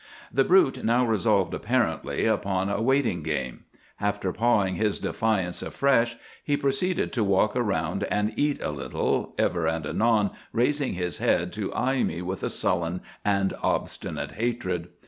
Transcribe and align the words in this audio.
"The 0.33 0.43
brute 0.43 0.83
now 0.83 1.05
resolved, 1.05 1.53
apparently, 1.53 2.25
upon 2.25 2.69
a 2.69 2.81
waiting 2.81 3.21
game. 3.21 3.65
After 3.99 4.33
pawing 4.33 4.73
his 4.73 4.97
defiance 4.97 5.61
afresh, 5.61 6.15
he 6.43 6.57
proceeded 6.57 7.13
to 7.13 7.23
walk 7.23 7.55
around 7.55 8.05
and 8.05 8.33
eat 8.35 8.59
a 8.63 8.71
little, 8.71 9.35
ever 9.37 9.67
and 9.67 9.85
anon 9.85 10.31
raising 10.53 10.95
his 10.95 11.19
head 11.19 11.53
to 11.53 11.71
eye 11.75 12.01
me 12.01 12.23
with 12.23 12.41
a 12.41 12.49
sullen 12.49 13.01
and 13.23 13.53
obstinate 13.61 14.31
hatred. 14.31 14.87